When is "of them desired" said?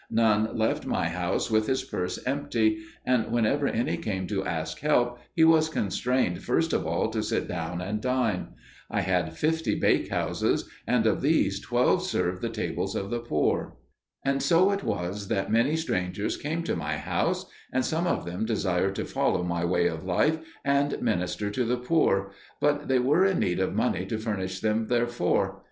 18.07-18.95